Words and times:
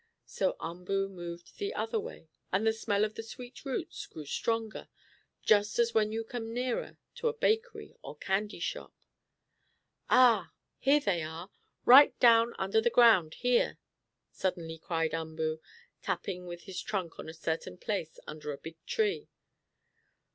So 0.25 0.55
Umboo 0.59 1.09
moved 1.09 1.59
the 1.59 1.75
other 1.75 1.99
way, 1.99 2.27
and 2.51 2.65
the 2.65 2.73
smell 2.73 3.05
of 3.05 3.13
the 3.13 3.21
sweet 3.21 3.63
roots 3.63 4.07
grew 4.07 4.25
stronger, 4.25 4.89
just 5.43 5.77
as 5.77 5.93
when 5.93 6.11
you 6.11 6.23
come 6.23 6.51
nearer 6.51 6.97
to 7.17 7.27
a 7.27 7.37
bakery 7.37 7.93
or 8.01 8.15
candy 8.17 8.59
shop. 8.59 8.95
"Ah! 10.09 10.53
Here 10.79 10.99
they 10.99 11.21
are! 11.21 11.51
Right 11.85 12.19
down 12.19 12.55
under 12.57 12.81
the 12.81 12.89
ground, 12.89 13.35
here!" 13.35 13.77
suddenly 14.31 14.79
cried 14.79 15.13
Umboo, 15.13 15.59
tapping 16.01 16.47
with 16.47 16.63
his 16.63 16.81
trunk 16.81 17.19
on 17.19 17.29
a 17.29 17.33
certain 17.35 17.77
place 17.77 18.19
under 18.25 18.51
a 18.51 18.57
big 18.57 18.83
tree. 18.87 19.27